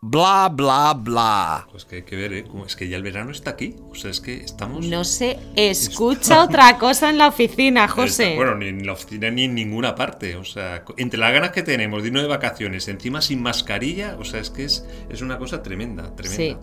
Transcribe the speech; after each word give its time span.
bla, 0.00 0.48
bla, 0.52 0.94
bla. 0.94 1.68
Pues 1.70 1.84
que 1.84 1.96
hay 1.96 2.02
que 2.02 2.16
ver, 2.16 2.32
¿eh? 2.32 2.44
Es 2.66 2.76
que 2.76 2.88
ya 2.88 2.96
el 2.96 3.02
verano 3.02 3.30
está 3.30 3.50
aquí. 3.50 3.76
O 3.90 3.94
sea, 3.94 4.10
es 4.10 4.20
que 4.20 4.34
estamos. 4.36 4.86
No 4.86 5.04
se 5.04 5.38
escucha 5.56 6.42
otra 6.44 6.78
cosa 6.78 7.10
en 7.10 7.18
la 7.18 7.28
oficina, 7.28 7.88
José. 7.88 8.34
Bueno, 8.36 8.54
ni 8.54 8.68
en 8.68 8.86
la 8.86 8.92
oficina 8.92 9.30
ni 9.30 9.44
en 9.44 9.54
ninguna 9.54 9.94
parte. 9.94 10.36
O 10.36 10.44
sea, 10.44 10.84
entre 10.96 11.18
las 11.18 11.32
ganas 11.32 11.50
que 11.50 11.62
tenemos 11.62 12.02
de 12.02 12.08
irnos 12.08 12.22
de 12.22 12.28
vacaciones, 12.28 12.88
encima 12.88 13.20
sin 13.20 13.42
mascarilla, 13.42 14.16
o 14.18 14.24
sea, 14.24 14.40
es 14.40 14.50
que 14.50 14.64
es, 14.64 14.86
es 15.08 15.22
una 15.22 15.38
cosa 15.38 15.62
tremenda, 15.62 16.14
tremenda. 16.16 16.60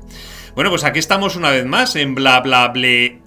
Bueno, 0.56 0.70
pues 0.70 0.84
aquí 0.84 1.00
estamos 1.00 1.36
una 1.36 1.52
vez 1.52 1.66
más 1.66 1.96
en 1.96 2.16
bla, 2.16 2.40
bla, 2.42 2.68
ble 2.70 3.27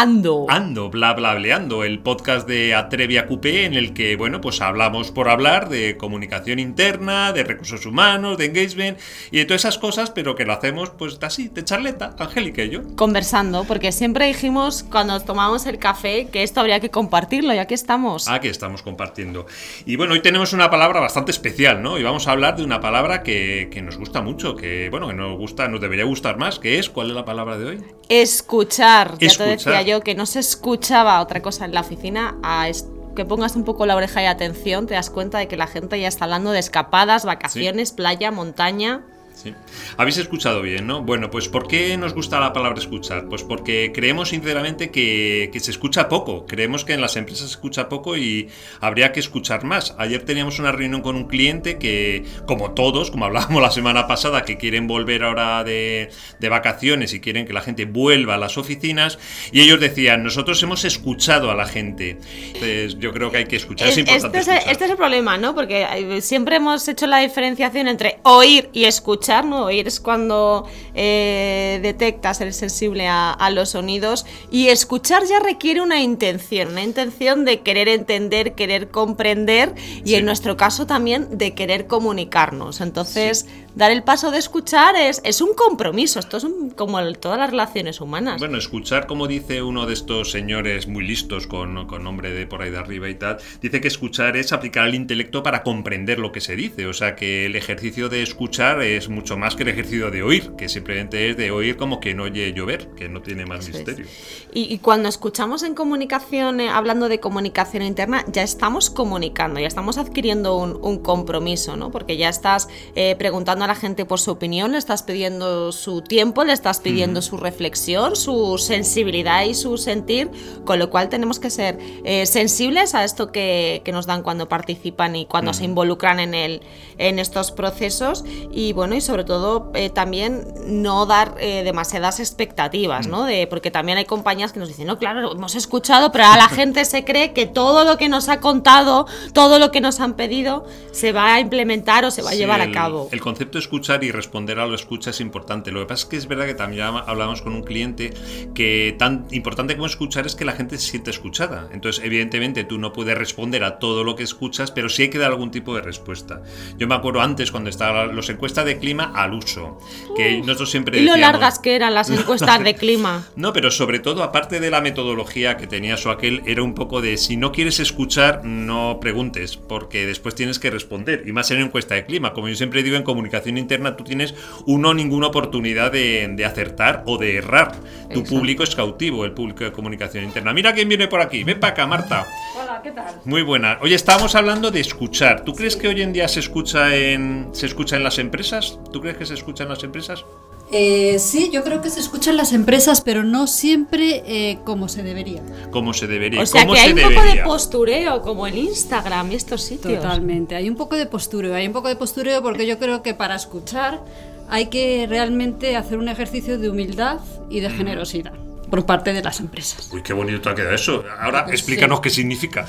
Ando. 0.00 0.46
Ando, 0.48 0.90
bla, 0.90 1.12
bla, 1.12 1.34
bleando, 1.34 1.82
el 1.82 1.98
podcast 1.98 2.46
de 2.46 2.72
Atrevia 2.72 3.26
Coupé 3.26 3.64
en 3.64 3.74
el 3.74 3.94
que, 3.94 4.14
bueno, 4.14 4.40
pues 4.40 4.60
hablamos 4.60 5.10
por 5.10 5.28
hablar 5.28 5.68
de 5.68 5.96
comunicación 5.96 6.60
interna, 6.60 7.32
de 7.32 7.42
recursos 7.42 7.84
humanos, 7.84 8.38
de 8.38 8.44
engagement 8.44 8.96
y 9.32 9.38
de 9.38 9.44
todas 9.44 9.62
esas 9.62 9.76
cosas, 9.76 10.12
pero 10.12 10.36
que 10.36 10.44
lo 10.44 10.52
hacemos 10.52 10.90
pues 10.90 11.18
así, 11.22 11.48
de 11.48 11.64
charleta, 11.64 12.14
Angélica 12.16 12.62
y 12.62 12.70
yo. 12.70 12.82
Conversando, 12.94 13.64
porque 13.64 13.90
siempre 13.90 14.26
dijimos 14.26 14.84
cuando 14.84 15.18
tomamos 15.18 15.66
el 15.66 15.80
café 15.80 16.28
que 16.28 16.44
esto 16.44 16.60
habría 16.60 16.78
que 16.78 16.90
compartirlo 16.90 17.52
y 17.52 17.58
aquí 17.58 17.74
estamos. 17.74 18.28
Aquí 18.28 18.46
estamos 18.46 18.82
compartiendo. 18.82 19.46
Y 19.84 19.96
bueno, 19.96 20.12
hoy 20.12 20.22
tenemos 20.22 20.52
una 20.52 20.70
palabra 20.70 21.00
bastante 21.00 21.32
especial, 21.32 21.82
¿no? 21.82 21.98
Y 21.98 22.04
vamos 22.04 22.28
a 22.28 22.30
hablar 22.30 22.54
de 22.54 22.62
una 22.62 22.80
palabra 22.80 23.24
que, 23.24 23.68
que 23.72 23.82
nos 23.82 23.96
gusta 23.96 24.22
mucho, 24.22 24.54
que, 24.54 24.90
bueno, 24.90 25.08
que 25.08 25.14
nos 25.14 25.36
gusta, 25.36 25.66
nos 25.66 25.80
debería 25.80 26.04
gustar 26.04 26.38
más, 26.38 26.60
que 26.60 26.78
es, 26.78 26.88
¿cuál 26.88 27.08
es 27.08 27.16
la 27.16 27.24
palabra 27.24 27.58
de 27.58 27.66
hoy? 27.66 27.84
Escuchar. 28.08 29.18
Ya 29.18 29.36
te 29.36 29.42
decía 29.42 29.87
yo 29.88 30.02
que 30.02 30.14
no 30.14 30.26
se 30.26 30.40
escuchaba 30.40 31.20
otra 31.20 31.42
cosa 31.42 31.64
en 31.64 31.74
la 31.74 31.80
oficina 31.80 32.36
a 32.42 32.68
que 33.16 33.24
pongas 33.24 33.56
un 33.56 33.64
poco 33.64 33.86
la 33.86 33.96
oreja 33.96 34.22
y 34.22 34.26
atención, 34.26 34.86
te 34.86 34.94
das 34.94 35.10
cuenta 35.10 35.38
de 35.38 35.48
que 35.48 35.56
la 35.56 35.66
gente 35.66 36.00
ya 36.00 36.06
está 36.06 36.24
hablando 36.24 36.52
de 36.52 36.60
escapadas, 36.60 37.24
vacaciones, 37.24 37.92
playa, 37.92 38.30
montaña. 38.30 39.04
Sí. 39.40 39.54
Habéis 39.96 40.16
escuchado 40.18 40.62
bien, 40.62 40.88
¿no? 40.88 41.02
Bueno, 41.02 41.30
pues 41.30 41.48
¿por 41.48 41.68
qué 41.68 41.96
nos 41.96 42.12
gusta 42.12 42.40
la 42.40 42.52
palabra 42.52 42.80
escuchar? 42.80 43.28
Pues 43.28 43.44
porque 43.44 43.92
creemos 43.94 44.30
sinceramente 44.30 44.90
que, 44.90 45.48
se 45.60 45.70
escucha 45.70 46.08
poco. 46.08 46.44
Creemos 46.44 46.84
que 46.84 46.94
en 46.94 47.00
las 47.00 47.14
empresas 47.14 47.46
se 47.46 47.52
escucha 47.52 47.88
poco 47.88 48.16
y 48.16 48.48
habría 48.80 49.12
que 49.12 49.20
escuchar 49.20 49.62
más. 49.62 49.94
Ayer 49.96 50.24
teníamos 50.24 50.58
una 50.58 50.72
reunión 50.72 51.02
con 51.02 51.14
un 51.14 51.28
cliente 51.28 51.78
que, 51.78 52.24
como 52.46 52.72
todos, 52.72 53.12
como 53.12 53.26
hablábamos 53.26 53.62
la 53.62 53.70
semana 53.70 54.08
pasada, 54.08 54.42
que 54.42 54.56
quieren 54.56 54.88
volver 54.88 55.22
ahora 55.22 55.62
de, 55.62 56.10
vacaciones 56.50 57.14
y 57.14 57.20
quieren 57.20 57.46
que 57.46 57.52
la 57.52 57.60
gente 57.60 57.84
vuelva 57.84 58.34
a 58.34 58.38
las 58.38 58.58
oficinas, 58.58 59.20
y 59.52 59.60
ellos 59.60 59.78
decían, 59.78 60.24
nosotros 60.24 60.60
hemos 60.64 60.84
escuchado 60.84 61.52
a 61.52 61.54
la 61.54 61.66
gente. 61.66 62.18
Entonces 62.46 62.98
yo 62.98 63.12
creo 63.12 63.30
que 63.30 63.36
hay 63.36 63.46
que 63.46 63.56
escuchar. 63.56 63.86
Es, 63.86 63.98
importante 63.98 64.38
este, 64.38 64.56
Es, 64.56 64.66
este 64.66 64.84
es 64.86 64.90
el 64.90 64.96
problema, 64.96 65.38
¿no? 65.38 65.54
Porque 65.54 65.86
eh, 65.94 66.20
siempre 66.22 66.56
hemos 66.56 66.88
hecho 66.88 67.06
la 67.06 67.18
diferenciación 67.18 67.86
entre 67.86 68.18
oír 68.24 68.68
y 68.72 68.84
escuchar 68.84 69.27
¿no? 69.28 69.66
Oír 69.66 69.86
es 69.86 70.00
cuando 70.00 70.66
eh, 70.94 71.80
detectas, 71.82 72.40
eres 72.40 72.56
sensible 72.56 73.06
a, 73.08 73.36
los 73.50 73.70
sonidos 73.70 74.26
y 74.50 74.68
escuchar 74.68 75.24
ya 75.24 75.40
requiere 75.40 75.80
una 75.80 76.00
intención, 76.00 76.68
una 76.68 76.82
intención 76.82 77.44
de 77.44 77.60
querer 77.60 77.88
entender, 77.88 78.54
querer 78.54 78.88
comprender 78.90 79.74
y 80.04 80.14
en 80.14 80.24
nuestro 80.24 80.56
caso 80.56 80.86
también 80.86 81.38
de 81.38 81.54
querer 81.54 81.86
comunicarnos. 81.86 82.80
Entonces, 82.80 83.46
dar 83.78 83.92
el 83.92 84.02
paso 84.02 84.32
de 84.32 84.38
escuchar 84.38 84.96
es, 84.96 85.20
es 85.24 85.40
un 85.40 85.54
compromiso, 85.54 86.18
esto 86.18 86.36
es 86.36 86.46
como 86.74 87.00
todas 87.12 87.38
las 87.38 87.50
relaciones 87.50 88.00
humanas. 88.00 88.40
Bueno, 88.40 88.58
escuchar, 88.58 89.06
como 89.06 89.28
dice 89.28 89.62
uno 89.62 89.86
de 89.86 89.94
estos 89.94 90.32
señores 90.32 90.88
muy 90.88 91.06
listos 91.06 91.46
con, 91.46 91.86
con 91.86 92.02
nombre 92.02 92.32
de 92.32 92.44
por 92.48 92.60
ahí 92.60 92.70
de 92.70 92.78
arriba 92.78 93.08
y 93.08 93.14
tal, 93.14 93.38
dice 93.62 93.80
que 93.80 93.86
escuchar 93.86 94.36
es 94.36 94.52
aplicar 94.52 94.88
el 94.88 94.96
intelecto 94.96 95.44
para 95.44 95.62
comprender 95.62 96.18
lo 96.18 96.32
que 96.32 96.40
se 96.40 96.56
dice, 96.56 96.86
o 96.86 96.92
sea 96.92 97.14
que 97.14 97.46
el 97.46 97.54
ejercicio 97.54 98.08
de 98.08 98.24
escuchar 98.24 98.82
es 98.82 99.08
mucho 99.08 99.36
más 99.36 99.54
que 99.54 99.62
el 99.62 99.68
ejercicio 99.68 100.10
de 100.10 100.24
oír, 100.24 100.56
que 100.58 100.68
simplemente 100.68 101.30
es 101.30 101.36
de 101.36 101.52
oír 101.52 101.76
como 101.76 102.00
que 102.00 102.14
no 102.14 102.24
oye 102.24 102.52
llover, 102.52 102.88
que 102.96 103.08
no 103.08 103.22
tiene 103.22 103.46
más 103.46 103.68
misterio. 103.68 104.06
Y, 104.52 104.78
cuando 104.78 105.08
escuchamos 105.08 105.62
en 105.62 105.74
comunicación, 105.74 106.60
eh, 106.60 106.68
hablando 106.68 107.08
de 107.08 107.20
comunicación 107.20 107.84
interna, 107.84 108.24
ya 108.26 108.42
estamos 108.42 108.90
comunicando, 108.90 109.60
ya 109.60 109.68
estamos 109.68 109.98
adquiriendo 109.98 110.56
un, 110.56 110.98
compromiso, 110.98 111.76
¿no? 111.76 111.92
Porque 111.92 112.16
ya 112.16 112.28
estás 112.28 112.68
eh, 112.96 113.14
preguntando 113.16 113.64
a 113.64 113.67
la 113.68 113.74
gente 113.74 114.04
por 114.04 114.18
su 114.18 114.32
opinión, 114.32 114.72
le 114.72 114.78
estás 114.78 115.02
pidiendo 115.02 115.70
su 115.72 116.02
tiempo, 116.02 116.42
le 116.42 116.52
estás 116.52 116.80
pidiendo 116.80 117.22
su 117.22 117.36
reflexión, 117.36 118.16
su 118.16 118.58
sensibilidad 118.58 119.44
y 119.44 119.54
su 119.54 119.78
sentir, 119.78 120.30
con 120.64 120.78
lo 120.78 120.90
cual 120.90 121.08
tenemos 121.08 121.38
que 121.38 121.50
ser 121.50 121.78
eh, 122.04 122.26
sensibles 122.26 122.94
a 122.94 123.04
esto 123.04 123.30
que, 123.30 123.82
nos 123.92 124.06
dan 124.06 124.22
cuando 124.22 124.48
participan 124.48 125.16
y 125.16 125.24
cuando 125.24 125.54
se 125.54 125.64
involucran 125.64 126.20
en, 126.20 126.34
el, 126.34 126.60
en 126.98 127.18
estos 127.18 127.52
procesos. 127.52 128.24
Y 128.52 128.72
bueno, 128.74 128.94
y 128.94 129.00
sobre 129.00 129.24
todo 129.24 129.70
eh, 129.74 129.88
también 129.88 130.46
no 130.66 131.06
dar 131.06 131.34
eh, 131.38 131.62
demasiadas 131.64 132.20
expectativas, 132.20 133.06
¿no? 133.06 133.24
De, 133.24 133.46
porque 133.46 133.70
también 133.70 133.98
hay 133.98 134.04
compañías 134.04 134.52
que 134.52 134.60
nos 134.60 134.68
dicen, 134.68 134.86
no, 134.86 134.98
claro, 134.98 135.32
hemos 135.32 135.54
escuchado, 135.54 136.12
pero 136.12 136.26
a 136.26 136.36
la 136.36 136.48
gente 136.50 136.84
se 136.84 137.04
cree 137.04 137.32
que 137.32 137.46
todo 137.46 137.84
lo 137.84 137.96
que 137.96 138.08
nos 138.08 138.28
ha 138.28 138.40
contado, 138.40 139.06
todo 139.32 139.58
lo 139.58 139.70
que 139.70 139.80
nos 139.80 140.00
han 140.00 140.14
pedido, 140.14 140.66
se 140.92 141.12
va 141.12 141.34
a 141.34 141.40
implementar 141.40 142.04
o 142.04 142.10
se 142.10 142.22
va 142.22 142.30
a 142.30 142.34
llevar 142.34 142.60
a 142.60 142.70
cabo. 142.72 143.08
El 143.12 143.20
concepto 143.20 143.47
de 143.52 143.60
escuchar 143.60 144.04
y 144.04 144.10
responder 144.10 144.58
a 144.58 144.66
lo 144.66 144.74
escucha 144.74 145.10
es 145.10 145.20
importante. 145.20 145.72
Lo 145.72 145.80
que 145.80 145.86
pasa 145.86 146.04
es 146.04 146.10
que 146.10 146.16
es 146.16 146.26
verdad 146.26 146.46
que 146.46 146.54
también 146.54 146.82
hablamos 146.82 147.42
con 147.42 147.54
un 147.54 147.62
cliente 147.62 148.12
que 148.54 148.94
tan 148.98 149.26
importante 149.30 149.74
como 149.74 149.86
escuchar 149.86 150.26
es 150.26 150.34
que 150.34 150.44
la 150.44 150.52
gente 150.52 150.78
se 150.78 150.90
siente 150.90 151.10
escuchada. 151.10 151.68
Entonces, 151.72 152.04
evidentemente, 152.04 152.64
tú 152.64 152.78
no 152.78 152.92
puedes 152.92 153.16
responder 153.16 153.64
a 153.64 153.78
todo 153.78 154.04
lo 154.04 154.16
que 154.16 154.22
escuchas, 154.22 154.70
pero 154.70 154.88
sí 154.88 155.02
hay 155.02 155.10
que 155.10 155.18
dar 155.18 155.30
algún 155.30 155.50
tipo 155.50 155.74
de 155.74 155.82
respuesta. 155.82 156.42
Yo 156.76 156.86
me 156.86 156.94
acuerdo 156.94 157.20
antes, 157.20 157.50
cuando 157.50 157.70
estaban 157.70 158.14
las 158.14 158.28
encuestas 158.28 158.64
de 158.64 158.78
clima, 158.78 159.12
al 159.14 159.34
uso. 159.34 159.78
Que 160.16 160.38
nosotros 160.38 160.70
siempre 160.70 161.00
¿Y 161.00 161.04
lo 161.04 161.16
largas 161.16 161.58
que 161.58 161.74
eran 161.74 161.94
las 161.94 162.10
encuestas 162.18 162.62
de 162.62 162.74
clima? 162.74 163.26
No, 163.38 163.52
pero 163.52 163.70
sobre 163.70 164.00
todo, 164.00 164.22
aparte 164.24 164.58
de 164.58 164.70
la 164.70 164.80
metodología 164.80 165.56
que 165.56 165.66
tenía 165.66 165.96
su 165.96 166.10
aquel, 166.10 166.42
era 166.44 166.62
un 166.62 166.74
poco 166.74 167.00
de 167.00 167.16
si 167.16 167.36
no 167.36 167.52
quieres 167.52 167.78
escuchar, 167.78 168.44
no 168.44 168.98
preguntes, 169.00 169.56
porque 169.56 170.06
después 170.06 170.34
tienes 170.34 170.58
que 170.58 170.70
responder. 170.70 171.22
Y 171.26 171.32
más 171.32 171.50
en 171.50 171.58
una 171.58 171.66
encuesta 171.66 171.94
de 171.94 172.04
clima. 172.04 172.32
Como 172.32 172.48
yo 172.48 172.56
siempre 172.56 172.82
digo, 172.82 172.96
en 172.96 173.04
comunicación 173.04 173.37
interna 173.46 173.96
tú 173.96 174.04
tienes 174.04 174.34
uno 174.66 174.94
ninguna 174.94 175.28
oportunidad 175.28 175.92
de, 175.92 176.44
acertar 176.44 177.02
o 177.06 177.18
de 177.18 177.36
errar. 177.36 177.72
Tu 178.12 178.24
público 178.24 178.62
es 178.62 178.74
cautivo, 178.74 179.24
el 179.24 179.32
público 179.32 179.64
de 179.64 179.72
comunicación 179.72 180.24
interna. 180.24 180.52
Mira 180.52 180.72
quién 180.72 180.88
viene 180.88 181.08
por 181.08 181.20
aquí. 181.20 181.44
Ven 181.44 181.60
para 181.60 181.72
acá, 181.72 181.86
Marta. 181.86 182.26
Hola, 182.56 182.80
¿qué 182.82 182.90
tal? 182.90 183.20
Muy 183.24 183.42
buena. 183.42 183.78
Oye, 183.82 183.94
estábamos 183.94 184.34
hablando 184.34 184.70
de 184.70 184.80
escuchar. 184.80 185.44
¿Tú 185.44 185.54
crees 185.54 185.76
que 185.76 185.88
hoy 185.88 186.02
en 186.02 186.12
día 186.12 186.28
se 186.28 186.40
escucha 186.40 186.94
en, 186.96 187.48
se 187.52 187.66
escucha 187.66 187.96
en 187.96 188.04
las 188.04 188.18
empresas? 188.18 188.78
¿Tú 188.92 189.00
crees 189.00 189.16
que 189.16 189.26
se 189.26 189.34
escucha 189.34 189.64
en 189.64 189.70
las 189.70 189.82
empresas? 189.84 190.24
Eh, 190.70 191.18
sí, 191.18 191.50
yo 191.52 191.64
creo 191.64 191.80
que 191.80 191.88
se 191.88 192.00
escuchan 192.00 192.36
las 192.36 192.52
empresas, 192.52 193.00
pero 193.00 193.24
no 193.24 193.46
siempre 193.46 194.22
eh, 194.26 194.58
como 194.64 194.88
se 194.88 195.02
debería. 195.02 195.42
Como 195.70 195.94
se 195.94 196.06
debería. 196.06 196.42
O 196.42 196.46
sea 196.46 196.66
que 196.66 196.78
hay 196.78 196.92
un 196.92 197.00
poco 197.00 197.22
de 197.22 197.42
postureo, 197.42 198.22
como 198.22 198.46
el 198.46 198.58
Instagram 198.58 199.32
y 199.32 199.34
estos 199.36 199.62
sitios. 199.62 200.02
Totalmente, 200.02 200.56
hay 200.56 200.68
un 200.68 200.76
poco 200.76 200.96
de 200.96 201.06
postureo, 201.06 201.54
hay 201.54 201.66
un 201.66 201.72
poco 201.72 201.88
de 201.88 201.96
postureo 201.96 202.42
porque 202.42 202.66
yo 202.66 202.78
creo 202.78 203.02
que 203.02 203.14
para 203.14 203.34
escuchar 203.34 204.04
hay 204.48 204.66
que 204.66 205.06
realmente 205.08 205.76
hacer 205.76 205.98
un 205.98 206.08
ejercicio 206.08 206.58
de 206.58 206.68
humildad 206.70 207.20
y 207.50 207.60
de 207.60 207.70
generosidad 207.70 208.47
por 208.70 208.86
parte 208.86 209.12
de 209.12 209.22
las 209.22 209.40
empresas. 209.40 209.90
Uy, 209.92 210.02
qué 210.02 210.12
bonito 210.12 210.50
ha 210.50 210.54
quedado 210.54 210.74
eso. 210.74 211.04
Ahora 211.20 211.44
pues 211.44 211.60
explícanos 211.60 212.00
qué 212.00 212.10
significa. 212.10 212.66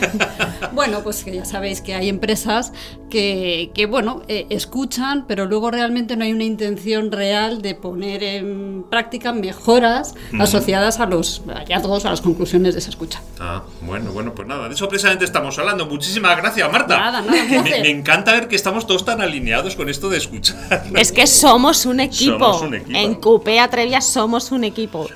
bueno, 0.72 1.02
pues 1.02 1.24
que 1.24 1.34
ya 1.34 1.44
sabéis 1.44 1.80
que 1.80 1.94
hay 1.94 2.08
empresas 2.08 2.72
que, 3.10 3.70
que 3.74 3.86
bueno, 3.86 4.22
eh, 4.28 4.46
escuchan, 4.50 5.24
pero 5.26 5.46
luego 5.46 5.70
realmente 5.70 6.16
no 6.16 6.24
hay 6.24 6.32
una 6.32 6.44
intención 6.44 7.12
real 7.12 7.62
de 7.62 7.74
poner 7.74 8.22
en 8.22 8.84
práctica 8.88 9.32
mejoras 9.32 10.14
asociadas 10.38 11.00
a 11.00 11.06
los 11.06 11.42
hallazgos, 11.46 12.04
a 12.04 12.10
las 12.10 12.20
conclusiones 12.20 12.74
de 12.74 12.80
esa 12.80 12.90
escucha. 12.90 13.22
Ah, 13.40 13.62
bueno, 13.82 14.12
bueno, 14.12 14.34
pues 14.34 14.48
nada, 14.48 14.68
de 14.68 14.74
eso 14.74 14.88
precisamente 14.88 15.24
estamos 15.24 15.58
hablando. 15.58 15.86
Muchísimas 15.86 16.36
gracias, 16.36 16.70
Marta. 16.70 16.98
Nada, 16.98 17.22
nada, 17.22 17.44
me, 17.44 17.62
me, 17.62 17.90
encanta 17.90 18.32
ver 18.32 18.48
que 18.48 18.56
estamos 18.56 18.86
todos 18.86 19.04
tan 19.04 19.20
alineados 19.20 19.76
con 19.76 19.88
esto 19.88 20.08
de 20.08 20.18
escuchar. 20.18 20.84
Es 20.96 21.12
que 21.12 21.26
somos 21.26 21.86
un 21.86 22.00
equipo. 22.00 22.38
Somos 22.38 22.62
un 22.62 22.74
equipo. 22.74 22.98
En 22.98 23.14
Cupea 23.14 23.68
Trevia 23.68 24.00
somos 24.00 24.52
un 24.52 24.64
equipo. 24.64 25.08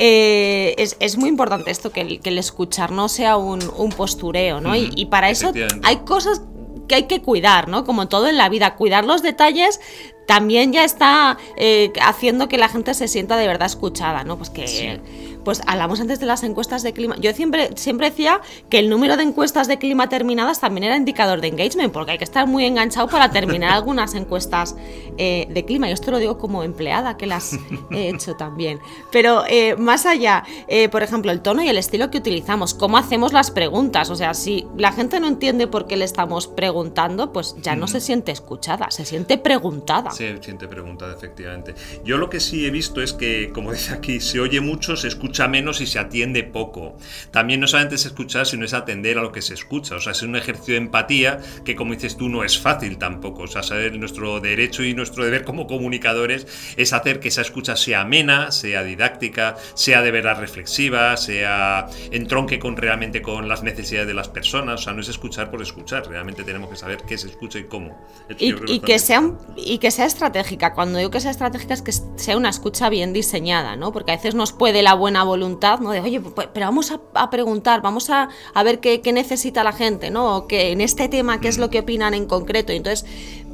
Eh, 0.00 0.76
es, 0.78 1.18
muy 1.18 1.28
importante 1.28 1.70
esto, 1.70 1.90
que 1.90 2.00
el, 2.02 2.20
que 2.20 2.30
el 2.30 2.38
escuchar 2.38 2.92
no 2.92 3.08
sea 3.08 3.36
un, 3.36 3.60
postureo, 3.96 4.60
¿no? 4.60 4.76
y, 4.76 5.06
para 5.06 5.28
eso 5.28 5.52
hay 5.82 5.96
cosas 5.98 6.42
que 6.88 6.94
hay 6.94 7.02
que 7.04 7.20
cuidar, 7.20 7.68
¿no? 7.68 7.84
Como 7.84 8.08
todo 8.08 8.28
en 8.28 8.36
la 8.36 8.48
vida, 8.48 8.76
cuidar 8.76 9.04
los 9.04 9.22
detalles 9.22 9.80
también 10.28 10.74
ya 10.74 10.84
está 10.84 11.38
eh, 11.56 11.90
haciendo 12.02 12.48
que 12.48 12.58
la 12.58 12.68
gente 12.68 12.92
se 12.92 13.08
sienta 13.08 13.36
de 13.38 13.46
verdad 13.46 13.66
escuchada, 13.66 14.24
¿no? 14.24 14.36
Pues 14.36 14.50
que 14.50 15.00
pues 15.48 15.62
hablamos 15.66 15.98
antes 15.98 16.20
de 16.20 16.26
las 16.26 16.42
encuestas 16.42 16.82
de 16.82 16.92
clima. 16.92 17.16
Yo 17.18 17.32
siempre, 17.32 17.70
siempre 17.74 18.10
decía 18.10 18.42
que 18.68 18.80
el 18.80 18.90
número 18.90 19.16
de 19.16 19.22
encuestas 19.22 19.66
de 19.66 19.78
clima 19.78 20.10
terminadas 20.10 20.60
también 20.60 20.84
era 20.84 20.94
indicador 20.94 21.40
de 21.40 21.48
engagement, 21.48 21.90
porque 21.90 22.12
hay 22.12 22.18
que 22.18 22.24
estar 22.24 22.46
muy 22.46 22.66
enganchado 22.66 23.08
para 23.08 23.30
terminar 23.30 23.70
algunas 23.72 24.12
encuestas 24.12 24.76
eh, 25.16 25.46
de 25.48 25.64
clima. 25.64 25.88
Y 25.88 25.92
esto 25.92 26.10
lo 26.10 26.18
digo 26.18 26.36
como 26.36 26.64
empleada, 26.64 27.16
que 27.16 27.26
las 27.26 27.58
he 27.90 28.08
hecho 28.14 28.36
también. 28.36 28.78
Pero 29.10 29.42
eh, 29.48 29.74
más 29.76 30.04
allá, 30.04 30.44
eh, 30.66 30.90
por 30.90 31.02
ejemplo, 31.02 31.32
el 31.32 31.40
tono 31.40 31.62
y 31.62 31.68
el 31.70 31.78
estilo 31.78 32.10
que 32.10 32.18
utilizamos, 32.18 32.74
cómo 32.74 32.98
hacemos 32.98 33.32
las 33.32 33.50
preguntas. 33.50 34.10
O 34.10 34.16
sea, 34.16 34.34
si 34.34 34.66
la 34.76 34.92
gente 34.92 35.18
no 35.18 35.28
entiende 35.28 35.66
por 35.66 35.86
qué 35.86 35.96
le 35.96 36.04
estamos 36.04 36.46
preguntando, 36.46 37.32
pues 37.32 37.56
ya 37.62 37.74
no 37.74 37.86
se 37.86 38.02
siente 38.02 38.32
escuchada, 38.32 38.90
se 38.90 39.06
siente 39.06 39.38
preguntada. 39.38 40.10
Se 40.10 40.42
siente 40.42 40.68
preguntada, 40.68 41.14
efectivamente. 41.14 41.74
Yo 42.04 42.18
lo 42.18 42.28
que 42.28 42.38
sí 42.38 42.66
he 42.66 42.70
visto 42.70 43.00
es 43.00 43.14
que, 43.14 43.50
como 43.50 43.72
dice 43.72 43.94
aquí, 43.94 44.20
se 44.20 44.40
oye 44.40 44.60
mucho, 44.60 44.94
se 44.94 45.08
escucha 45.08 45.37
menos 45.46 45.80
y 45.80 45.86
se 45.86 46.00
atiende 46.00 46.42
poco. 46.42 46.96
También 47.30 47.60
no 47.60 47.68
solamente 47.68 47.94
es 47.94 48.06
escuchar, 48.06 48.46
sino 48.46 48.64
es 48.64 48.74
atender 48.74 49.18
a 49.18 49.22
lo 49.22 49.30
que 49.30 49.42
se 49.42 49.54
escucha. 49.54 49.96
O 49.96 50.00
sea, 50.00 50.12
es 50.12 50.22
un 50.22 50.34
ejercicio 50.34 50.74
de 50.74 50.80
empatía 50.80 51.38
que, 51.64 51.76
como 51.76 51.94
dices 51.94 52.16
tú, 52.16 52.28
no 52.28 52.42
es 52.42 52.58
fácil 52.58 52.98
tampoco. 52.98 53.42
O 53.42 53.46
sea, 53.46 53.62
saber 53.62 53.96
nuestro 53.98 54.40
derecho 54.40 54.82
y 54.82 54.94
nuestro 54.94 55.24
deber 55.24 55.44
como 55.44 55.66
comunicadores 55.66 56.46
es 56.76 56.92
hacer 56.92 57.20
que 57.20 57.28
esa 57.28 57.42
escucha 57.42 57.76
sea 57.76 58.00
amena, 58.00 58.50
sea 58.50 58.82
didáctica, 58.82 59.56
sea 59.74 60.02
de 60.02 60.10
verdad 60.10 60.40
reflexiva, 60.40 61.16
sea 61.16 61.86
entronque 62.10 62.58
con 62.58 62.76
realmente 62.76 63.22
con 63.22 63.48
las 63.48 63.62
necesidades 63.62 64.08
de 64.08 64.14
las 64.14 64.28
personas. 64.28 64.80
O 64.80 64.84
sea, 64.84 64.92
no 64.94 65.00
es 65.00 65.08
escuchar 65.08 65.50
por 65.50 65.62
escuchar. 65.62 66.08
Realmente 66.08 66.44
tenemos 66.44 66.70
que 66.70 66.76
saber 66.76 67.02
qué 67.06 67.18
se 67.18 67.28
escucha 67.28 67.58
y 67.58 67.64
cómo. 67.64 67.96
Y, 68.38 68.80
que 68.80 68.98
sea, 68.98 69.22
y 69.56 69.78
que 69.78 69.90
sea 69.90 70.06
estratégica. 70.06 70.74
Cuando 70.74 70.98
digo 70.98 71.10
que 71.10 71.20
sea 71.20 71.30
estratégica 71.30 71.74
es 71.74 71.82
que 71.82 71.92
sea 71.92 72.36
una 72.36 72.48
escucha 72.48 72.88
bien 72.88 73.12
diseñada, 73.12 73.76
¿no? 73.76 73.92
Porque 73.92 74.12
a 74.12 74.16
veces 74.16 74.34
nos 74.34 74.52
puede 74.52 74.82
la 74.82 74.94
buena 74.94 75.22
voluntad, 75.28 75.78
¿no? 75.78 75.90
De, 75.90 76.00
oye, 76.00 76.20
pues, 76.20 76.48
pero 76.52 76.66
vamos 76.66 76.92
a, 76.92 77.30
preguntar, 77.30 77.82
vamos 77.82 78.10
a, 78.10 78.28
ver 78.64 78.80
qué, 78.80 79.00
necesita 79.12 79.62
la 79.62 79.72
gente, 79.72 80.10
¿no? 80.10 80.46
Que 80.48 80.72
en 80.72 80.80
este 80.80 81.08
tema, 81.08 81.40
qué 81.40 81.48
es 81.48 81.58
lo 81.58 81.70
que 81.70 81.80
opinan 81.80 82.14
en 82.14 82.26
concreto. 82.26 82.72
Y 82.72 82.76
entonces 82.76 83.08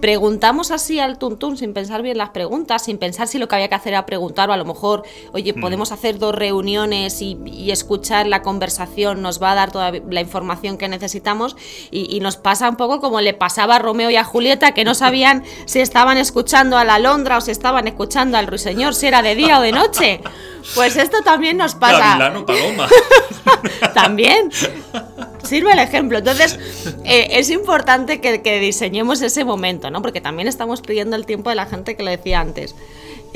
preguntamos 0.05 0.71
así 0.71 1.01
al 1.01 1.17
tuntún 1.17 1.57
sin 1.57 1.73
pensar 1.73 2.03
bien 2.03 2.19
las 2.19 2.29
preguntas, 2.29 2.85
sin 2.85 2.99
pensar 2.99 3.27
si 3.27 3.39
lo 3.39 3.49
que 3.49 3.55
había 3.55 3.69
que 3.69 3.75
hacer 3.75 3.95
era 3.95 4.05
preguntar 4.05 4.51
o 4.51 4.53
a 4.53 4.59
lo 4.59 4.67
mejor, 4.67 5.03
oye, 5.33 5.55
podemos 5.55 5.93
hacer 5.93 6.19
dos 6.19 6.35
reuniones 6.35 7.23
y, 7.23 7.71
escuchar 7.71 8.27
la 8.27 8.43
conversación, 8.43 9.23
nos 9.23 9.43
va 9.43 9.53
a 9.53 9.55
dar 9.55 9.73
toda 9.73 9.93
la 10.11 10.21
información 10.21 10.77
que 10.77 10.89
necesitamos 10.89 11.57
y, 11.91 12.21
nos 12.21 12.37
pasa 12.37 12.69
un 12.69 12.77
poco 12.77 13.01
como 13.01 13.23
le 13.23 13.33
pasaba 13.33 13.77
a 13.77 13.79
Romeo 13.79 14.11
y 14.11 14.17
a 14.17 14.25
Julieta, 14.25 14.73
que 14.73 14.85
no 14.85 14.95
sabían 15.05 15.43
si 15.65 15.81
estaban 15.81 16.19
escuchando 16.19 16.77
a 16.77 16.85
la 16.85 16.99
Londra 16.99 17.39
o 17.39 17.41
si 17.41 17.51
estaban 17.51 17.89
escuchando 17.89 18.37
al 18.37 18.47
Ruiseñor, 18.47 18.95
si 18.95 19.07
era 19.07 19.23
de 19.23 19.35
día 19.35 19.59
o 19.59 19.63
de 19.63 19.73
noche. 19.73 20.21
Pues 20.75 20.99
esto 20.99 21.23
también 21.23 21.57
nos 21.57 21.77
pasa. 21.77 22.19
Paloma. 22.19 22.89
también 23.95 24.51
sirve 25.45 25.73
el 25.73 25.79
ejemplo. 25.79 26.19
Entonces, 26.19 26.59
eh, 27.05 27.29
es 27.33 27.51
importante 27.51 28.21
que, 28.21 28.61
diseñemos 28.61 29.23
ese 29.23 29.45
momento, 29.45 29.91
¿no? 29.91 30.03
Porque 30.03 30.21
también 30.21 30.49
estamos 30.49 30.81
pidiendo 30.81 31.17
el 31.17 31.27
tiempo 31.27 31.51
de 31.51 31.57
la 31.57 31.67
gente 31.67 31.97
que 31.97 32.03
le 32.03 32.13
decía 32.13 32.41
antes. 32.41 32.75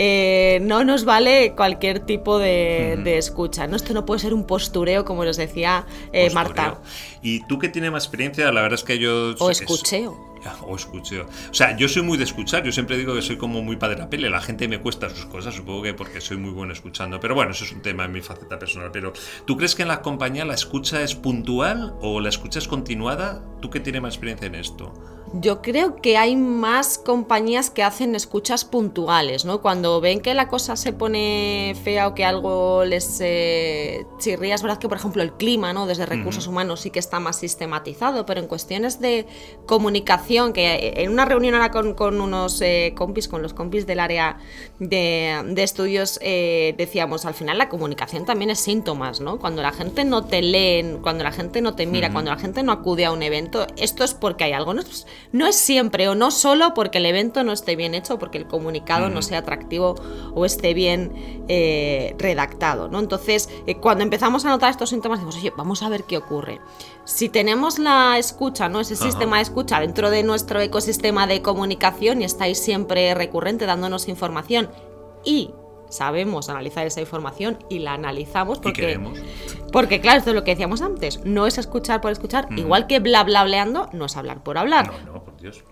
Eh, 0.00 0.60
no 0.62 0.84
nos 0.84 1.04
vale 1.04 1.54
cualquier 1.56 2.00
tipo 2.00 2.38
de, 2.38 3.18
escucha. 3.18 3.66
¿no? 3.66 3.76
Esto 3.76 3.94
no 3.94 4.06
puede 4.06 4.20
ser 4.20 4.32
un 4.32 4.46
postureo, 4.46 5.04
como 5.04 5.24
nos 5.24 5.36
decía 5.36 5.86
eh, 6.12 6.30
Marta. 6.30 6.78
Y 7.20 7.40
tú 7.46 7.58
que 7.58 7.68
tienes 7.68 7.90
más 7.90 8.04
experiencia, 8.04 8.52
la 8.52 8.62
verdad 8.62 8.78
es 8.78 8.84
que 8.84 8.98
yo... 8.98 9.34
O 9.40 9.50
escucheo. 9.50 10.27
O 10.66 10.76
escucheo. 10.76 11.26
O 11.50 11.54
sea, 11.54 11.76
yo 11.76 11.88
soy 11.88 12.02
muy 12.02 12.18
de 12.18 12.24
escuchar, 12.24 12.64
yo 12.64 12.72
siempre 12.72 12.96
digo 12.96 13.14
que 13.14 13.22
soy 13.22 13.36
como 13.36 13.62
muy 13.62 13.76
padre 13.76 14.02
a 14.02 14.10
pele, 14.10 14.30
la 14.30 14.40
gente 14.40 14.68
me 14.68 14.80
cuesta 14.80 15.10
sus 15.10 15.26
cosas, 15.26 15.54
supongo 15.54 15.82
que 15.82 15.94
porque 15.94 16.20
soy 16.20 16.36
muy 16.36 16.50
bueno 16.50 16.72
escuchando, 16.72 17.20
pero 17.20 17.34
bueno, 17.34 17.52
eso 17.52 17.64
es 17.64 17.72
un 17.72 17.82
tema 17.82 18.04
en 18.04 18.12
mi 18.12 18.20
faceta 18.20 18.58
personal. 18.58 18.90
Pero, 18.92 19.12
¿tú 19.44 19.56
crees 19.56 19.74
que 19.74 19.82
en 19.82 19.88
la 19.88 20.02
compañía 20.02 20.44
la 20.44 20.54
escucha 20.54 21.02
es 21.02 21.14
puntual 21.14 21.94
o 22.00 22.20
la 22.20 22.28
escucha 22.28 22.58
es 22.58 22.68
continuada? 22.68 23.42
¿Tú 23.60 23.70
que 23.70 23.80
tienes 23.80 24.02
más 24.02 24.14
experiencia 24.14 24.46
en 24.46 24.54
esto? 24.54 24.92
Yo 25.34 25.60
creo 25.60 25.96
que 25.96 26.16
hay 26.16 26.36
más 26.36 26.96
compañías 26.96 27.68
que 27.68 27.82
hacen 27.82 28.14
escuchas 28.14 28.64
puntuales, 28.64 29.44
¿no? 29.44 29.60
Cuando 29.60 30.00
ven 30.00 30.20
que 30.20 30.32
la 30.32 30.48
cosa 30.48 30.74
se 30.76 30.92
pone 30.92 31.76
fea 31.84 32.08
o 32.08 32.14
que 32.14 32.24
algo 32.24 32.84
les 32.84 33.20
eh, 33.20 34.06
chirría, 34.18 34.54
es 34.54 34.62
verdad 34.62 34.78
que, 34.78 34.88
por 34.88 34.96
ejemplo, 34.96 35.22
el 35.22 35.32
clima, 35.32 35.72
¿no? 35.74 35.86
Desde 35.86 36.06
recursos 36.06 36.46
humanos 36.46 36.80
sí 36.80 36.90
que 36.90 36.98
está 36.98 37.20
más 37.20 37.36
sistematizado, 37.36 38.24
pero 38.24 38.40
en 38.40 38.46
cuestiones 38.46 39.00
de 39.00 39.26
comunicación, 39.66 40.27
que 40.28 40.92
en 40.96 41.10
una 41.10 41.24
reunión 41.24 41.54
ahora 41.54 41.70
con, 41.70 42.20
unos 42.20 42.60
eh, 42.60 42.92
compis, 42.96 43.28
con 43.28 43.42
los 43.42 43.54
compis 43.54 43.86
del 43.86 43.98
área 43.98 44.38
de, 44.78 45.42
estudios, 45.56 46.18
eh, 46.22 46.74
decíamos, 46.76 47.24
al 47.24 47.34
final 47.34 47.58
la 47.58 47.68
comunicación 47.68 48.24
también 48.24 48.50
es 48.50 48.60
síntomas, 48.60 49.20
¿no? 49.20 49.38
Cuando 49.38 49.62
la 49.62 49.72
gente 49.72 50.04
no 50.04 50.24
te 50.24 50.42
lee, 50.42 50.98
cuando 51.02 51.24
la 51.24 51.32
gente 51.32 51.60
no 51.60 51.74
te 51.74 51.86
mira, 51.86 52.12
cuando 52.12 52.30
la 52.30 52.38
gente 52.38 52.62
no 52.62 52.72
acude 52.72 53.04
a 53.04 53.12
un 53.12 53.22
evento, 53.22 53.66
esto 53.76 54.04
es 54.04 54.14
porque 54.14 54.44
hay 54.44 54.52
algo, 54.52 54.74
¿no? 54.74 54.82
no 55.32 55.46
es 55.46 55.56
siempre 55.56 56.08
o 56.08 56.14
no 56.14 56.30
solo 56.30 56.74
porque 56.74 56.98
el 56.98 57.06
evento 57.06 57.42
no 57.44 57.52
esté 57.52 57.76
bien 57.76 57.94
hecho, 57.94 58.18
porque 58.18 58.38
el 58.38 58.46
comunicado 58.46 59.08
no 59.08 59.22
sea 59.22 59.38
atractivo 59.38 59.94
o 60.34 60.44
esté 60.44 60.74
bien 60.74 61.44
eh, 61.48 62.14
redactado. 62.18 62.88
¿no? 62.88 62.98
Entonces, 63.00 63.48
eh, 63.66 63.76
cuando 63.76 64.04
empezamos 64.04 64.44
a 64.44 64.50
notar 64.50 64.70
estos 64.70 64.90
síntomas, 64.90 65.18
decimos, 65.18 65.36
oye, 65.36 65.52
vamos 65.56 65.82
a 65.82 65.88
ver 65.88 66.04
qué 66.04 66.16
ocurre. 66.16 66.60
Si 67.04 67.28
tenemos 67.28 67.78
la 67.78 68.18
escucha, 68.18 68.68
¿no? 68.68 68.80
ese 68.80 68.94
sistema 68.94 69.36
de 69.36 69.42
escucha 69.42 69.80
dentro 69.80 70.10
de 70.10 70.17
nuestro 70.22 70.60
ecosistema 70.60 71.26
de 71.26 71.42
comunicación 71.42 72.22
y 72.22 72.24
estáis 72.24 72.58
siempre 72.58 73.14
recurrente 73.14 73.66
dándonos 73.66 74.08
información 74.08 74.70
y 75.24 75.50
sabemos 75.90 76.48
analizar 76.48 76.86
esa 76.86 77.00
información 77.00 77.58
y 77.68 77.78
la 77.78 77.94
analizamos 77.94 78.58
porque, 78.58 79.00
porque 79.72 80.00
claro, 80.00 80.18
esto 80.18 80.30
es 80.30 80.36
lo 80.36 80.44
que 80.44 80.52
decíamos 80.52 80.82
antes, 80.82 81.24
no 81.24 81.46
es 81.46 81.58
escuchar 81.58 82.00
por 82.00 82.12
escuchar, 82.12 82.48
igual 82.56 82.86
que 82.86 83.00
bla 83.00 83.24
bla 83.24 83.44
bleando, 83.44 83.88
no 83.92 84.06
es 84.06 84.16
hablar 84.16 84.42
por 84.42 84.58
hablar. 84.58 84.92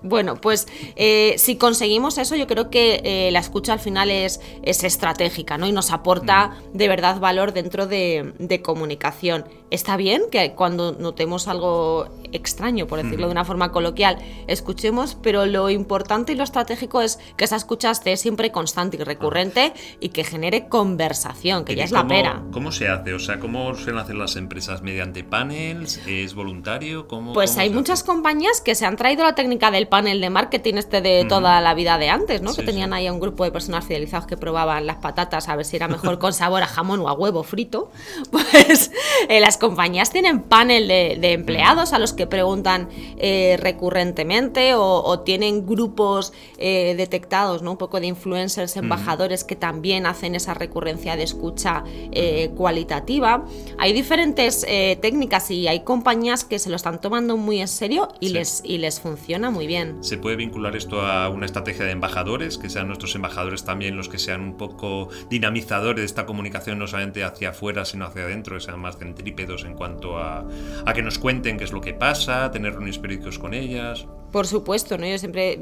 Bueno, 0.02 0.36
pues 0.36 0.68
eh, 0.94 1.34
si 1.38 1.56
conseguimos 1.56 2.18
eso, 2.18 2.36
yo 2.36 2.46
creo 2.46 2.70
que 2.70 3.00
eh, 3.04 3.30
la 3.32 3.40
escucha 3.40 3.72
al 3.72 3.80
final 3.80 4.10
es, 4.10 4.40
es 4.62 4.84
estratégica, 4.84 5.58
¿no? 5.58 5.66
Y 5.66 5.72
nos 5.72 5.90
aporta 5.90 6.56
de 6.72 6.88
verdad 6.88 7.18
valor 7.18 7.52
dentro 7.52 7.86
de, 7.86 8.32
de, 8.38 8.62
comunicación. 8.62 9.44
Está 9.70 9.96
bien 9.96 10.22
que 10.30 10.52
cuando 10.54 10.92
notemos 10.92 11.48
algo 11.48 12.08
extraño, 12.36 12.86
por 12.86 13.02
decirlo 13.02 13.26
de 13.26 13.32
una 13.32 13.44
forma 13.44 13.72
coloquial, 13.72 14.18
escuchemos, 14.46 15.16
pero 15.20 15.46
lo 15.46 15.70
importante 15.70 16.32
y 16.32 16.36
lo 16.36 16.44
estratégico 16.44 17.02
es 17.02 17.18
que 17.36 17.44
esa 17.44 17.56
escucha 17.56 17.90
esté 17.90 18.16
siempre 18.16 18.52
constante 18.52 18.96
y 18.96 19.04
recurrente 19.04 19.72
y 20.00 20.10
que 20.10 20.24
genere 20.24 20.68
conversación, 20.68 21.64
que 21.64 21.74
ya 21.74 21.84
es 21.84 21.92
la 21.92 22.06
pera. 22.06 22.42
¿Cómo 22.52 22.72
se 22.72 22.88
hace? 22.88 23.14
O 23.14 23.18
sea, 23.18 23.38
¿cómo 23.38 23.74
suelen 23.74 23.98
hacer 23.98 24.16
las 24.16 24.36
empresas? 24.36 24.82
¿Mediante 24.82 25.24
panels? 25.24 26.00
¿Es 26.06 26.34
voluntario? 26.34 27.08
¿Cómo, 27.08 27.32
pues 27.32 27.56
hay 27.58 27.70
muchas 27.70 28.02
compañías 28.02 28.60
que 28.60 28.74
se 28.74 28.86
han 28.86 28.96
traído 28.96 29.24
la 29.24 29.34
técnica 29.34 29.70
del 29.70 29.88
panel 29.88 30.20
de 30.20 30.30
marketing 30.30 30.74
este 30.74 31.00
de 31.00 31.24
toda 31.24 31.60
la 31.60 31.74
vida 31.74 31.98
de 31.98 32.08
antes, 32.08 32.42
¿no? 32.42 32.54
que 32.54 32.62
tenían 32.62 32.92
ahí 32.92 33.06
a 33.06 33.12
un 33.12 33.20
grupo 33.20 33.44
de 33.44 33.50
personas 33.50 33.84
fidelizados 33.84 34.26
que 34.26 34.36
probaban 34.36 34.86
las 34.86 34.96
patatas 34.96 35.48
a 35.48 35.56
ver 35.56 35.64
si 35.64 35.76
era 35.76 35.88
mejor 35.88 36.18
con 36.18 36.32
sabor 36.32 36.62
a 36.62 36.66
jamón 36.66 37.00
o 37.00 37.08
a 37.08 37.12
huevo 37.12 37.42
frito. 37.42 37.90
Pues 38.30 38.90
eh, 39.28 39.40
las 39.40 39.56
compañías 39.56 40.10
tienen 40.10 40.42
panel 40.42 40.88
de, 40.88 41.32
empleados 41.32 41.92
a 41.92 41.98
los 41.98 42.12
que 42.12 42.25
preguntan 42.26 42.88
eh, 43.18 43.56
recurrentemente 43.60 44.74
o, 44.74 45.20
tienen 45.20 45.66
grupos 45.66 46.32
eh, 46.58 46.94
detectados, 46.96 47.62
¿no? 47.62 47.72
Un 47.72 47.76
poco 47.76 48.00
de 48.00 48.06
influencers, 48.06 48.76
embajadores 48.76 49.44
que 49.44 49.56
también 49.56 50.06
hacen 50.06 50.34
esa 50.34 50.54
recurrencia 50.54 51.16
de 51.16 51.22
escucha 51.22 51.84
eh, 52.12 52.50
cualitativa. 52.56 53.44
Hay 53.78 53.92
diferentes 53.92 54.66
técnicas 55.00 55.50
y 55.50 55.68
hay 55.68 55.80
compañías 55.80 56.44
que 56.44 56.58
se 56.58 56.70
lo 56.70 56.76
están 56.76 57.00
tomando 57.00 57.36
muy 57.36 57.60
en 57.60 57.68
serio 57.68 58.08
y, 58.20 58.30
les, 58.30 58.62
y 58.64 58.78
les 58.78 59.00
funciona 59.00 59.50
muy 59.50 59.66
bien. 59.66 60.02
¿Se 60.02 60.18
puede 60.18 60.36
vincular 60.36 60.76
esto 60.76 61.00
a 61.02 61.28
una 61.28 61.46
estrategia 61.46 61.84
de 61.84 61.92
embajadores? 61.92 62.58
Que 62.58 62.68
sean 62.68 62.88
nuestros 62.88 63.14
embajadores 63.14 63.64
también 63.64 63.96
los 63.96 64.08
que 64.08 64.18
sean 64.18 64.40
un 64.40 64.56
poco 64.56 65.08
dinamizadores 65.30 66.00
de 66.00 66.04
esta 66.04 66.26
comunicación, 66.26 66.78
no 66.78 66.86
solamente 66.86 67.24
hacia 67.24 67.50
afuera, 67.50 67.84
sino 67.84 68.06
hacia 68.06 68.22
adentro, 68.22 68.56
que 68.56 68.60
sean 68.60 68.80
más 68.80 68.98
centrípedos 68.98 69.64
en 69.64 69.74
cuanto 69.74 70.18
a, 70.18 70.46
a 70.84 70.92
que 70.92 71.02
nos 71.02 71.18
cuenten 71.18 71.58
qué 71.58 71.64
es 71.64 71.72
lo 71.72 71.80
que 71.80 71.94
pasa, 71.94 72.05
tener 72.52 72.72
reuniones 72.72 72.98
periódicos 72.98 73.38
con 73.38 73.52
ellas. 73.52 74.06
Por 74.32 74.46
supuesto, 74.46 74.98
¿no? 74.98 75.06
Yo 75.06 75.18
siempre 75.18 75.58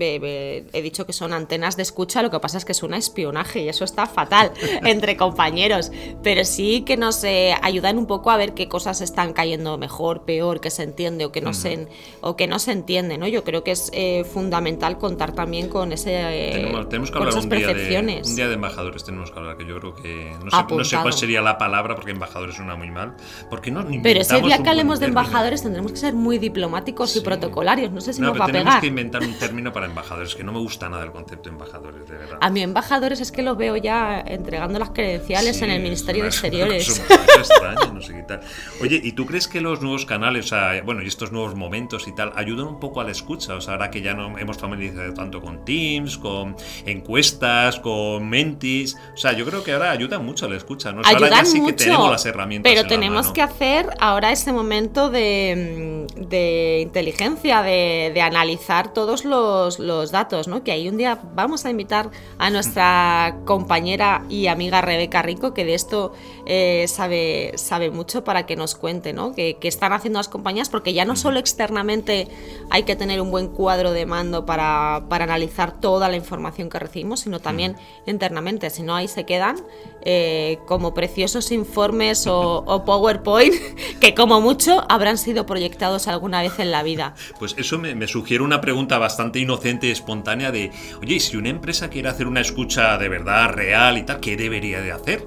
he 0.72 0.82
dicho 0.82 1.06
que 1.06 1.12
son 1.12 1.32
antenas 1.32 1.76
de 1.76 1.82
escucha, 1.82 2.22
lo 2.22 2.30
que 2.30 2.40
pasa 2.40 2.58
es 2.58 2.64
que 2.64 2.72
es 2.72 2.82
un 2.82 2.94
espionaje 2.94 3.62
y 3.62 3.68
eso 3.68 3.84
está 3.84 4.06
fatal 4.06 4.52
entre 4.84 5.16
compañeros, 5.16 5.92
pero 6.22 6.44
sí 6.44 6.82
que 6.82 6.96
nos 6.96 7.22
eh, 7.24 7.54
ayudan 7.62 7.98
un 7.98 8.06
poco 8.06 8.30
a 8.30 8.36
ver 8.36 8.54
qué 8.54 8.68
cosas 8.68 9.00
están 9.00 9.32
cayendo 9.32 9.78
mejor, 9.78 10.24
peor, 10.24 10.60
que 10.60 10.70
se 10.70 10.82
entiende 10.82 11.24
o 11.24 11.32
que 11.32 11.40
no, 11.40 11.54
se, 11.54 11.88
o 12.20 12.36
que 12.36 12.46
no 12.46 12.58
se 12.58 12.72
entiende, 12.72 13.18
¿no? 13.18 13.28
Yo 13.28 13.44
creo 13.44 13.64
que 13.64 13.70
es 13.70 13.90
eh, 13.92 14.24
fundamental 14.24 14.98
contar 14.98 15.32
también 15.32 15.68
con 15.68 15.92
ese 15.92 16.12
eh, 16.14 16.86
tenemos, 16.88 17.10
que 17.10 17.18
hablar 17.18 17.34
un 17.34 17.48
percepciones. 17.48 18.14
Día 18.14 18.24
de, 18.24 18.30
un 18.30 18.36
día 18.36 18.48
de 18.48 18.54
embajadores 18.54 19.04
tenemos 19.04 19.30
que 19.30 19.38
hablar, 19.38 19.56
que 19.56 19.66
yo 19.66 19.78
creo 19.78 19.94
que 19.94 20.32
no 20.44 20.84
sé, 20.84 20.96
cuál 20.96 21.12
sería 21.12 21.42
la 21.42 21.58
palabra 21.58 21.94
porque 21.94 22.10
embajadores 22.10 22.56
suena 22.56 22.76
muy 22.76 22.90
mal, 22.90 23.14
porque 23.50 23.70
no 23.70 23.86
Pero 24.02 24.20
ese 24.20 24.40
día 24.40 24.62
que 24.62 24.68
hablemos 24.68 25.00
de 25.00 25.06
embajadores 25.06 25.62
tendremos 25.62 25.92
que 25.92 25.98
ser 25.98 26.14
muy 26.14 26.38
diplomáticos 26.38 27.14
y 27.16 27.20
protocolarios, 27.20 27.92
no 27.92 28.00
sé 28.00 28.12
si 28.12 28.20
nos 28.20 28.38
va 28.38 28.46
a 28.46 28.52
pegar. 28.58 28.80
que 28.80 28.86
inventar 28.86 29.22
un 29.22 29.38
término 29.38 29.72
para 29.72 29.86
embajadores, 29.86 30.34
que 30.34 30.44
no 30.44 30.52
me 30.52 30.58
gusta 30.58 30.88
nada 30.88 31.04
el 31.04 31.12
concepto 31.12 31.48
de 31.48 31.54
embajadores, 31.54 32.08
de 32.08 32.16
verdad. 32.16 32.38
A 32.40 32.50
mí 32.50 32.62
embajadores 32.62 33.20
es 33.20 33.32
que 33.32 33.42
lo 33.42 33.56
veo 33.56 33.76
ya 33.76 34.20
entregando 34.20 34.78
las 34.78 34.90
credenciales 34.90 35.60
en 35.62 35.70
el 35.70 35.82
Ministerio 35.82 36.22
de 36.22 36.28
Exteriores. 36.28 37.02
extraña, 37.38 37.92
no 37.92 38.00
sé 38.00 38.14
qué 38.14 38.22
tal. 38.22 38.40
Oye, 38.80 39.00
¿y 39.02 39.12
tú 39.12 39.26
crees 39.26 39.48
que 39.48 39.60
los 39.60 39.80
nuevos 39.80 40.06
canales, 40.06 40.46
o 40.46 40.48
sea, 40.48 40.82
bueno, 40.84 41.02
y 41.02 41.06
estos 41.06 41.32
nuevos 41.32 41.54
momentos 41.54 42.06
y 42.08 42.12
tal, 42.12 42.32
ayudan 42.34 42.66
un 42.66 42.80
poco 42.80 43.00
a 43.00 43.04
la 43.04 43.10
escucha? 43.10 43.54
O 43.54 43.60
sea, 43.60 43.74
ahora 43.74 43.90
que 43.90 44.02
ya 44.02 44.14
no 44.14 44.38
hemos 44.38 44.58
familiarizado 44.58 45.12
tanto 45.14 45.40
con 45.40 45.64
Teams, 45.64 46.18
con 46.18 46.56
encuestas, 46.86 47.78
con 47.80 48.28
Mentis, 48.28 48.96
o 49.12 49.16
sea, 49.16 49.32
yo 49.32 49.44
creo 49.44 49.62
que 49.62 49.72
ahora 49.72 49.90
ayuda 49.90 50.18
mucho 50.18 50.46
a 50.46 50.48
la 50.48 50.56
escucha, 50.56 50.92
¿no? 50.92 51.00
O 51.00 51.04
sea, 51.04 51.14
ahora 51.14 51.30
ya 51.30 51.44
sí 51.44 51.60
mucho, 51.60 51.76
que 51.76 51.84
tenemos 51.84 52.10
las 52.10 52.26
herramientas. 52.26 52.70
pero 52.70 52.80
en 52.80 52.86
la 52.86 52.88
tenemos 52.88 53.22
mano. 53.26 53.32
que 53.32 53.42
hacer 53.42 53.86
ahora 54.00 54.32
ese 54.32 54.52
momento 54.52 55.10
de, 55.10 56.06
mm, 56.18 56.28
de 56.28 56.80
inteligencia, 56.82 57.62
de, 57.62 58.12
de 58.14 58.22
analizar 58.44 58.92
todos 58.92 59.24
los, 59.24 59.78
los 59.78 60.10
datos, 60.10 60.48
¿no? 60.48 60.62
Que 60.62 60.72
ahí 60.72 60.88
un 60.88 60.98
día 60.98 61.18
vamos 61.34 61.64
a 61.64 61.70
invitar 61.70 62.10
a 62.38 62.50
nuestra 62.50 63.38
compañera 63.46 64.24
y 64.28 64.48
amiga 64.48 64.82
Rebeca 64.82 65.22
Rico, 65.22 65.54
que 65.54 65.64
de 65.64 65.74
esto 65.74 66.12
eh, 66.44 66.84
sabe, 66.88 67.52
sabe 67.56 67.90
mucho 67.90 68.22
para 68.22 68.44
que 68.44 68.54
nos 68.54 68.74
cuente, 68.74 69.14
¿no? 69.14 69.34
Que, 69.34 69.56
que 69.58 69.68
están 69.68 69.94
haciendo 69.94 70.18
las 70.18 70.28
compañías, 70.28 70.68
porque 70.68 70.92
ya 70.92 71.06
no 71.06 71.16
solo 71.16 71.38
externamente 71.38 72.28
hay 72.68 72.82
que 72.82 72.96
tener 72.96 73.20
un 73.22 73.30
buen 73.30 73.48
cuadro 73.48 73.92
de 73.92 74.04
mando 74.04 74.44
para, 74.44 75.06
para 75.08 75.24
analizar 75.24 75.80
toda 75.80 76.10
la 76.10 76.16
información 76.16 76.68
que 76.68 76.78
recibimos, 76.78 77.20
sino 77.20 77.40
también 77.40 77.76
internamente, 78.06 78.68
si 78.68 78.82
no 78.82 78.94
ahí 78.94 79.08
se 79.08 79.24
quedan 79.24 79.56
eh, 80.02 80.58
como 80.66 80.92
preciosos 80.92 81.50
informes 81.50 82.26
o, 82.26 82.58
o 82.66 82.84
PowerPoint 82.84 83.54
que 84.00 84.14
como 84.14 84.40
mucho 84.42 84.84
habrán 84.90 85.16
sido 85.16 85.46
proyectados 85.46 86.08
alguna 86.08 86.42
vez 86.42 86.58
en 86.58 86.70
la 86.70 86.82
vida. 86.82 87.14
Pues 87.38 87.54
eso 87.56 87.78
me, 87.78 87.94
me 87.94 88.06
sugiere 88.06 88.33
una 88.42 88.60
pregunta 88.60 88.98
bastante 88.98 89.38
inocente 89.38 89.86
y 89.86 89.90
espontánea 89.90 90.50
de, 90.50 90.70
oye, 91.00 91.16
¿y 91.16 91.20
si 91.20 91.36
una 91.36 91.48
empresa 91.48 91.88
quiere 91.88 92.08
hacer 92.08 92.26
una 92.26 92.40
escucha 92.40 92.98
de 92.98 93.08
verdad, 93.08 93.50
real 93.50 93.98
y 93.98 94.02
tal, 94.02 94.20
¿qué 94.20 94.36
debería 94.36 94.80
de 94.80 94.92
hacer? 94.92 95.26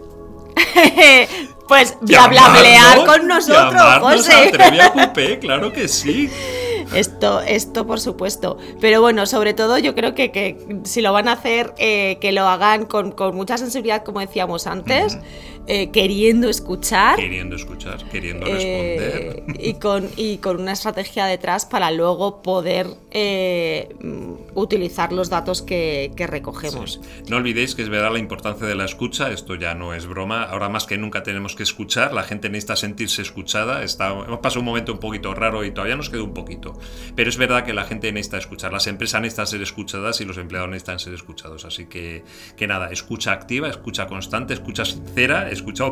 pues 1.68 1.98
bla 2.02 2.28
bla 2.28 2.50
blear 2.50 3.06
con 3.06 3.28
nosotros, 3.28 3.82
a 3.82 4.00
José. 4.00 4.50
Trevia 4.52 4.92
Coupé, 4.92 5.40
claro 5.40 5.72
que 5.72 5.88
sí. 5.88 6.30
Esto, 6.94 7.42
esto 7.42 7.86
por 7.86 8.00
supuesto. 8.00 8.58
Pero 8.80 9.02
bueno, 9.02 9.26
sobre 9.26 9.54
todo 9.54 9.78
yo 9.78 9.96
creo 9.96 10.16
que, 10.16 10.32
que 10.32 10.58
si 10.84 11.02
lo 11.02 11.14
van 11.14 11.28
a 11.28 11.34
hacer, 11.34 11.74
eh, 11.78 12.18
que 12.22 12.32
lo 12.32 12.48
hagan 12.48 12.86
con, 12.86 13.12
con 13.12 13.36
mucha 13.36 13.58
sensibilidad, 13.58 14.04
como 14.04 14.20
decíamos 14.20 14.68
antes, 14.68 15.18
eh, 15.68 15.92
queriendo 15.92 16.50
escuchar. 16.50 17.18
Queriendo 17.18 17.56
escuchar, 17.58 18.04
queriendo 18.10 18.46
eh, 18.48 19.34
responder. 19.36 19.66
y, 19.66 19.74
con, 19.74 20.10
y 20.16 20.38
con 20.38 20.62
una 20.62 20.72
estrategia 20.72 21.26
detrás 21.26 21.66
para 21.66 21.92
luego 21.92 22.42
poder 22.42 22.88
eh, 23.20 23.96
utilizar 24.54 25.12
los 25.12 25.32
datos 25.32 25.64
que, 25.64 26.14
recogemos. 26.16 27.02
No 27.28 27.38
olvidéis 27.38 27.74
que 27.74 27.82
es 27.82 27.90
verdad 27.90 28.12
la 28.14 28.20
importancia 28.20 28.68
de 28.68 28.76
la 28.76 28.86
escucha, 28.86 29.32
esto 29.32 29.56
ya 29.56 29.74
no 29.74 29.96
es 29.96 30.06
broma, 30.06 30.44
ahora 30.44 30.70
más 30.70 30.86
que 30.86 31.00
nunca 31.00 31.24
tenemos 31.24 31.56
que 31.56 31.64
escuchar, 31.64 32.14
la 32.14 32.22
gente 32.22 32.48
necesita 32.50 32.76
sentirse 32.76 33.24
escuchada, 33.24 33.84
está, 33.84 34.10
hemos 34.10 34.40
pasado 34.40 34.60
un 34.60 34.66
momento 34.68 34.92
un 34.94 35.00
poquito 35.00 35.34
raro 35.34 35.64
y 35.64 35.72
todavía 35.72 35.96
nos 35.96 36.12
queda 36.12 36.22
un 36.22 36.36
poquito, 36.36 36.78
pero 37.16 37.28
es 37.30 37.38
verdad 37.38 37.64
que 37.66 37.74
la 37.74 37.86
gente 37.86 38.12
necesita 38.12 38.38
escuchar, 38.38 38.72
las 38.72 38.86
empresas 38.86 39.20
necesitan 39.22 39.48
ser 39.48 39.62
escuchadas 39.64 40.22
y 40.22 40.26
los 40.26 40.38
empleados 40.38 40.70
necesitan 40.70 41.00
ser 41.00 41.16
escuchados, 41.16 41.66
así 41.66 41.88
que, 41.88 42.24
que 42.56 42.68
nada, 42.68 42.92
escucha 42.92 43.32
activa, 43.32 43.68
escucha 43.68 44.06
constante, 44.06 44.54
escucha 44.54 44.86
sincera, 44.86 45.50
escucha 45.50 45.86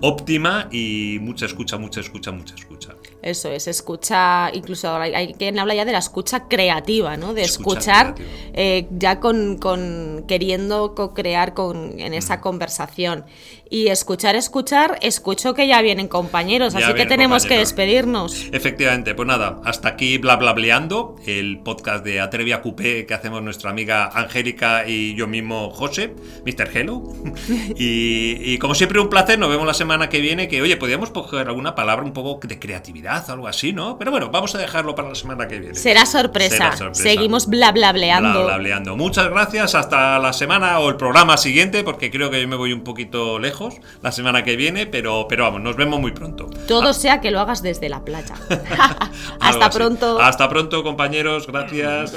óptima 0.00 0.68
y 0.72 1.18
mucha 1.20 1.46
escucha, 1.46 1.76
mucha 1.76 2.00
escucha, 2.00 2.32
mucha 2.32 2.56
escucha. 2.56 2.94
Eso 3.26 3.50
es, 3.50 3.66
escucha, 3.66 4.50
incluso 4.54 4.88
ahora 4.88 5.04
hay, 5.04 5.34
quien 5.34 5.58
habla 5.58 5.74
ya 5.74 5.84
de 5.84 5.90
la 5.90 5.98
escucha 5.98 6.46
creativa, 6.48 7.16
¿no? 7.16 7.34
De 7.34 7.42
Escucha 7.42 8.12
escuchar 8.12 8.14
eh, 8.54 8.86
ya 8.90 9.18
con, 9.18 9.56
con- 9.58 10.24
queriendo 10.28 10.94
co-crear 10.94 11.52
con, 11.52 11.98
en 11.98 12.14
esa 12.14 12.40
conversación. 12.40 13.24
Y 13.68 13.88
escuchar, 13.88 14.36
escuchar, 14.36 14.96
escucho 15.02 15.52
que 15.52 15.66
ya 15.66 15.82
vienen 15.82 16.06
compañeros, 16.06 16.72
Ya 16.74 16.86
así 16.86 16.94
que 16.94 17.04
tenemos 17.04 17.46
que 17.46 17.58
despedirnos. 17.58 18.46
Efectivamente, 18.52 19.12
pues 19.16 19.26
nada, 19.26 19.60
hasta 19.64 19.88
aquí 19.88 20.18
bla 20.18 20.36
bla 20.36 20.52
bleando, 20.52 21.16
el 21.26 21.58
podcast 21.58 22.04
de 22.04 22.20
Atrevia 22.20 22.62
Coupé 22.62 23.06
que 23.06 23.14
hacemos 23.14 23.42
nuestra 23.42 23.70
amiga 23.70 24.08
Angélica 24.14 24.86
y 24.86 25.16
yo 25.16 25.26
mismo 25.26 25.70
José, 25.70 26.14
Mr. 26.44 26.70
Hello. 26.76 27.02
y, 27.76 28.52
y 28.52 28.58
como 28.58 28.76
siempre 28.76 29.00
un 29.00 29.08
placer, 29.08 29.36
nos 29.36 29.50
vemos 29.50 29.66
la 29.66 29.74
semana 29.74 30.08
que 30.08 30.20
viene, 30.20 30.46
que 30.46 30.62
oye, 30.62 30.76
podríamos 30.76 31.10
coger 31.10 31.48
alguna 31.48 31.74
palabra 31.74 32.04
un 32.04 32.12
poco 32.12 32.46
de 32.46 32.60
creatividad, 32.60 33.15
algo 33.28 33.48
así, 33.48 33.72
¿no? 33.72 33.98
Pero 33.98 34.10
bueno, 34.10 34.30
vamos 34.30 34.54
a 34.54 34.58
dejarlo 34.58 34.94
para 34.94 35.08
la 35.08 35.14
semana 35.14 35.48
que 35.48 35.58
viene. 35.58 35.74
Será 35.74 36.06
sorpresa. 36.06 36.56
Será 36.56 36.76
sorpresa. 36.76 37.02
Seguimos 37.02 37.46
bla 37.48 37.72
bla 37.72 37.92
bleando. 37.92 38.44
bla, 38.44 38.58
bleando. 38.58 38.96
Muchas 38.96 39.28
gracias, 39.28 39.74
hasta 39.74 40.18
la 40.18 40.32
semana 40.32 40.78
o 40.78 40.88
el 40.88 40.96
programa 40.96 41.36
siguiente, 41.36 41.82
porque 41.84 42.10
creo 42.10 42.30
que 42.30 42.40
yo 42.40 42.48
me 42.48 42.56
voy 42.56 42.72
un 42.72 42.82
poquito 42.82 43.38
lejos 43.38 43.74
la 44.02 44.12
semana 44.12 44.44
que 44.44 44.56
viene, 44.56 44.86
pero, 44.86 45.26
pero 45.28 45.44
vamos, 45.44 45.60
nos 45.62 45.76
vemos 45.76 46.00
muy 46.00 46.12
pronto. 46.12 46.48
Todo 46.68 46.92
sea 46.92 47.20
que 47.20 47.30
lo 47.30 47.40
hagas 47.40 47.62
desde 47.62 47.88
la 47.88 48.04
playa. 48.04 48.34
Hasta 49.40 49.66
así. 49.66 49.78
pronto. 49.78 50.20
Hasta 50.20 50.48
pronto, 50.48 50.82
compañeros. 50.82 51.46
Gracias. 51.46 52.12